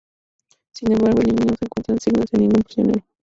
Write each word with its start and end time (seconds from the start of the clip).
Sin 0.73 0.93
embargo, 0.93 1.21
el 1.21 1.27
niño 1.27 1.45
no 1.45 1.55
encuentra 1.61 1.95
signos 1.99 2.31
de 2.31 2.39
ningún 2.39 2.63
prisionero. 2.63 3.03